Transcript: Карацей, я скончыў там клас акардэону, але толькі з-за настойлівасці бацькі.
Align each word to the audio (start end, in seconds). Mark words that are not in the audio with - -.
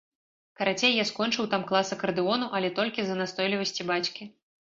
Карацей, 0.61 0.95
я 0.99 1.03
скончыў 1.09 1.47
там 1.51 1.65
клас 1.73 1.91
акардэону, 1.97 2.49
але 2.61 2.73
толькі 2.81 2.99
з-за 3.07 3.19
настойлівасці 3.21 3.87
бацькі. 3.93 4.23